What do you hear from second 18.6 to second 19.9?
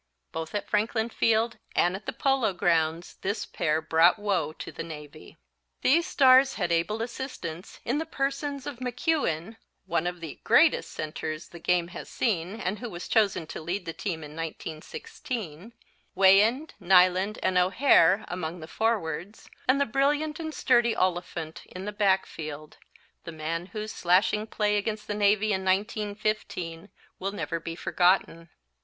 forwards, and the